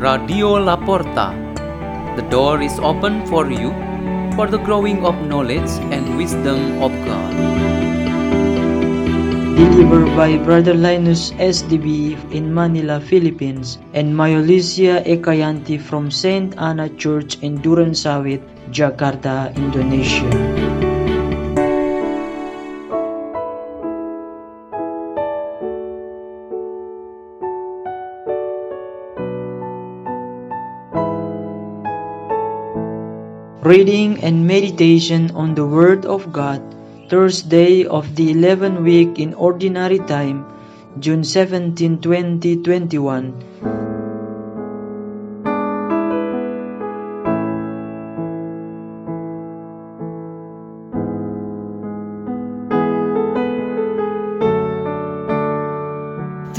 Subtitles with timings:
[0.00, 1.36] Radio La Porta.
[2.16, 3.68] The door is open for you
[4.34, 7.34] for the growing of knowledge and wisdom of God.
[9.60, 17.36] Delivered by Brother Linus SDB in Manila, Philippines, and Mayolisia Ekayanti from Saint Anna Church
[17.42, 18.40] in Duren Sawit,
[18.72, 20.49] Jakarta, Indonesia.
[33.70, 36.58] Reading and meditation on the Word of God,
[37.08, 40.42] Thursday of the 11th week in Ordinary Time,
[40.98, 43.30] June 17, 2021.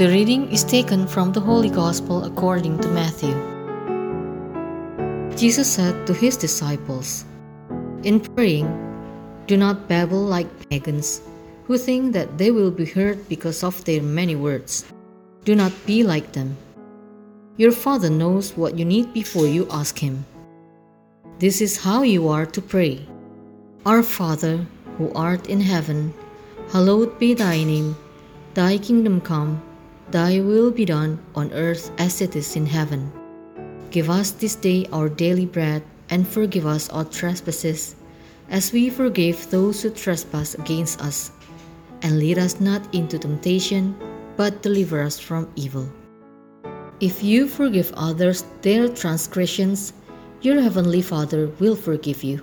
[0.00, 3.51] The reading is taken from the Holy Gospel according to Matthew.
[5.42, 7.24] Jesus said to his disciples,
[8.04, 8.70] In praying,
[9.48, 11.20] do not babble like pagans
[11.66, 14.86] who think that they will be heard because of their many words.
[15.42, 16.56] Do not be like them.
[17.56, 20.24] Your Father knows what you need before you ask Him.
[21.40, 23.02] This is how you are to pray
[23.84, 24.64] Our Father,
[24.96, 26.14] who art in heaven,
[26.70, 27.96] hallowed be thy name.
[28.54, 29.58] Thy kingdom come,
[30.12, 33.10] thy will be done on earth as it is in heaven.
[33.92, 37.94] Give us this day our daily bread, and forgive us our trespasses,
[38.48, 41.30] as we forgive those who trespass against us.
[42.00, 43.94] And lead us not into temptation,
[44.38, 45.92] but deliver us from evil.
[47.00, 49.92] If you forgive others their transgressions,
[50.40, 52.40] your heavenly Father will forgive you.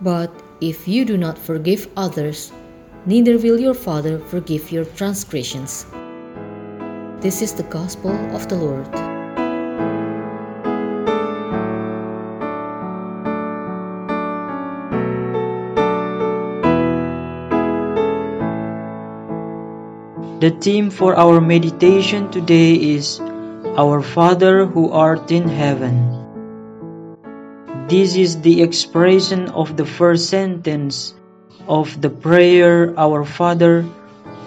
[0.00, 2.52] But if you do not forgive others,
[3.06, 5.84] neither will your Father forgive your transgressions.
[7.20, 9.09] This is the gospel of the Lord.
[20.40, 23.20] The theme for our meditation today is
[23.76, 26.16] Our Father who art in heaven.
[27.92, 31.12] This is the expression of the first sentence
[31.68, 33.82] of the prayer Our Father,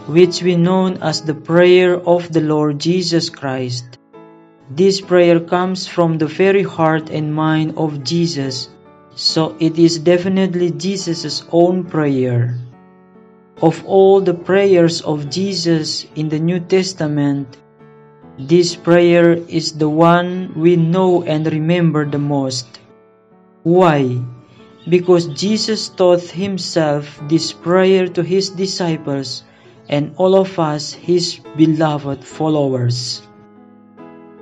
[0.09, 3.85] which we know as the prayer of the Lord Jesus Christ.
[4.71, 8.67] This prayer comes from the very heart and mind of Jesus,
[9.13, 12.57] so it is definitely Jesus' own prayer.
[13.63, 17.47] Of all the prayers of Jesus in the New Testament,
[18.37, 22.67] this prayer is the one we know and remember the most.
[23.63, 24.19] Why?
[24.83, 29.47] Because Jesus taught himself this prayer to his disciples
[29.87, 33.23] and all of us, his beloved followers.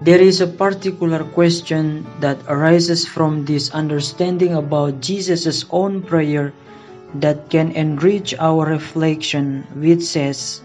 [0.01, 6.53] There is a particular question that arises from this understanding about Jesus' own prayer
[7.15, 10.61] that can enrich our reflection, which says,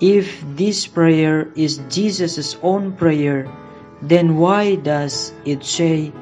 [0.00, 3.48] If this prayer is Jesus' own prayer,
[4.00, 6.12] then why does it say,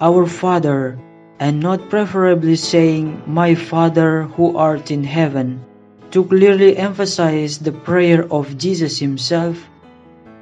[0.00, 0.98] Our Father,
[1.38, 5.64] and not preferably saying, My Father who art in heaven,
[6.12, 9.58] to clearly emphasize the prayer of Jesus himself?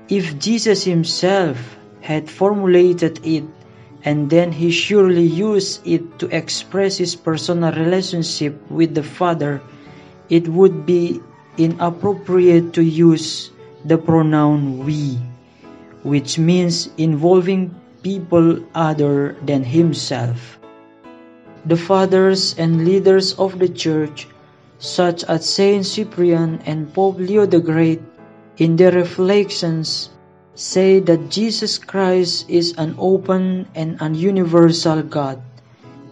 [0.09, 1.57] If Jesus himself
[2.01, 3.45] had formulated it
[4.05, 9.63] and then he surely used it to express his personal relationship with the Father,
[10.29, 11.21] it would be
[11.57, 13.51] inappropriate to use
[13.85, 15.19] the pronoun we,
[16.03, 20.59] which means involving people other than himself.
[21.65, 24.29] The fathers and leaders of the church,
[24.79, 28.03] such as Saint Cyprian and Pope Leo the Great,
[28.59, 30.11] in their reflections
[30.55, 35.43] say that Jesus Christ is an open and an universal God.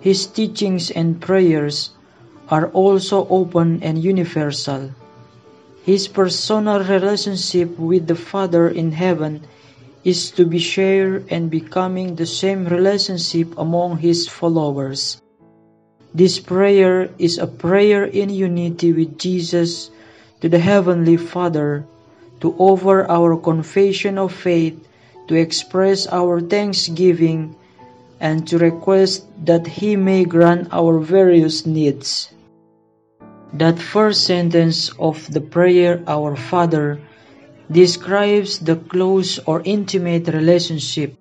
[0.00, 1.90] His teachings and prayers
[2.48, 4.90] are also open and universal.
[5.84, 9.42] His personal relationship with the Father in heaven
[10.04, 15.22] is to be shared and becoming the same relationship among his followers.
[16.14, 19.90] This prayer is a prayer in unity with Jesus
[20.40, 21.86] to the Heavenly Father
[22.42, 24.76] to offer our confession of faith,
[25.28, 27.54] to express our thanksgiving,
[28.18, 32.34] and to request that He may grant our various needs.
[33.54, 37.00] That first sentence of the prayer, Our Father,
[37.70, 41.14] describes the close or intimate relationship.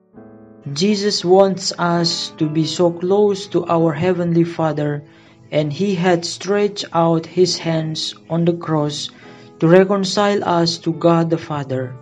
[0.73, 5.03] Jesus wants us to be so close to our Heavenly Father,
[5.51, 9.11] and He had stretched out His hands on the cross
[9.61, 11.93] to reconcile us to God the Father.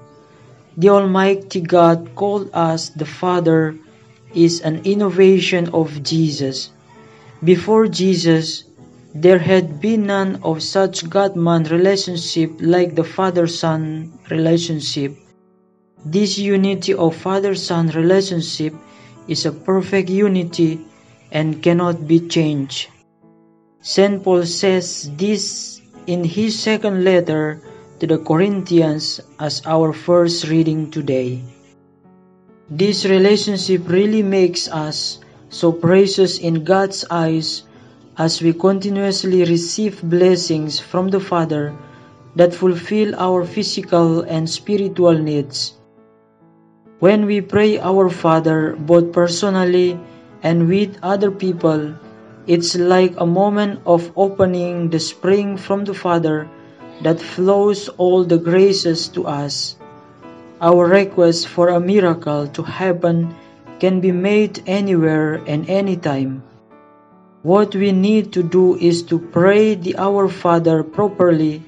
[0.79, 3.75] the Almighty God called us the Father
[4.33, 6.71] is an innovation of Jesus.
[7.43, 8.63] Before Jesus,
[9.13, 15.19] there had been none of such God-man relationship like the Father-Son relationship.
[16.05, 18.71] This unity of Father-Son relationship
[19.27, 20.79] is a perfect unity
[21.29, 22.87] and cannot be changed.
[23.81, 24.23] St.
[24.23, 25.78] Paul says this
[26.09, 27.61] in his second letter
[28.01, 31.37] to the Corinthians as our first reading today.
[32.65, 35.21] This relationship really makes us
[35.53, 37.61] so precious in God's eyes
[38.17, 41.77] as we continuously receive blessings from the Father
[42.33, 45.77] that fulfill our physical and spiritual needs.
[46.97, 49.93] When we pray our Father both personally
[50.41, 51.93] and with other people,
[52.49, 56.49] it's like a moment of opening the spring from the Father
[57.05, 59.77] that flows all the graces to us.
[60.59, 63.37] Our request for a miracle to happen
[63.77, 66.41] can be made anywhere and anytime.
[67.43, 71.61] What we need to do is to pray the Our Father properly,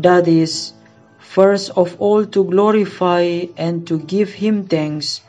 [0.00, 0.72] that is,
[1.20, 5.20] first of all to glorify and to give Him thanks,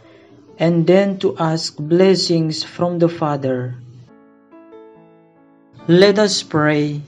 [0.58, 3.83] and then to ask blessings from the Father.
[5.84, 7.04] Let us pray.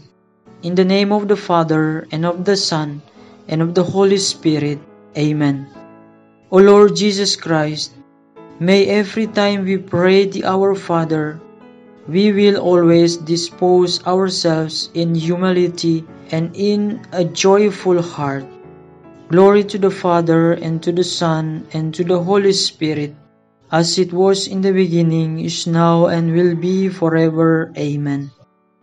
[0.60, 3.00] In the name of the Father, and of the Son,
[3.48, 4.83] and of the Holy Spirit.
[5.16, 5.63] Amen.
[6.51, 7.95] O Lord Jesus Christ,
[8.60, 11.39] may every time we pray the Our Father,
[12.12, 16.04] we will always dispose ourselves in humility
[16.36, 18.44] and in a joyful heart.
[19.31, 23.16] Glory to the Father, and to the Son, and to the Holy Spirit,
[23.72, 27.72] as it was in the beginning, is now, and will be forever.
[27.80, 28.34] Amen.